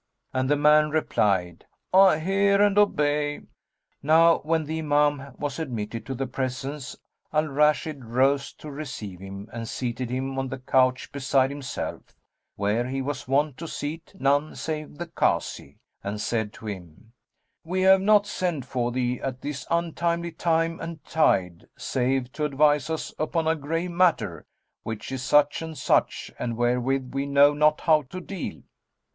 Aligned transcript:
And 0.33 0.49
the 0.49 0.55
man 0.55 0.89
replied, 0.89 1.67
"I 1.93 2.17
hear 2.17 2.59
and 2.59 2.75
obey." 2.79 3.41
Now 4.01 4.39
when 4.39 4.63
the 4.63 4.79
Imam 4.79 5.35
was 5.37 5.59
admitted 5.59 6.07
to 6.07 6.15
the 6.15 6.25
presence, 6.25 6.97
Al 7.31 7.45
Rashid 7.47 8.03
rose 8.05 8.51
to 8.53 8.71
receive 8.71 9.19
him 9.19 9.47
and 9.53 9.69
seated 9.69 10.09
him 10.09 10.39
on 10.39 10.47
the 10.47 10.57
couch 10.57 11.11
beside 11.11 11.51
himself 11.51 12.15
(where 12.55 12.87
he 12.87 13.03
was 13.03 13.27
wont 13.27 13.57
to 13.57 13.67
seat 13.67 14.15
none 14.19 14.55
save 14.55 14.97
the 14.97 15.05
Kazi), 15.05 15.77
and 16.03 16.19
said 16.19 16.51
to 16.53 16.65
him, 16.65 17.13
"We 17.63 17.81
have 17.83 18.01
not 18.01 18.25
sent 18.25 18.65
for 18.65 18.91
thee 18.91 19.19
at 19.21 19.41
this 19.41 19.67
untimely 19.69 20.31
time 20.31 20.79
and 20.79 21.03
tide 21.05 21.67
save 21.77 22.31
to 22.31 22.45
advise 22.45 22.89
us 22.89 23.13
upon 23.19 23.47
a 23.47 23.55
grave 23.55 23.91
matter, 23.91 24.47
which 24.81 25.11
is 25.11 25.21
such 25.21 25.61
and 25.61 25.77
such 25.77 26.31
and 26.39 26.57
wherewith 26.57 27.11
we 27.13 27.27
know 27.27 27.53
not 27.53 27.81
how 27.81 28.01
to 28.09 28.19
deal." 28.19 28.63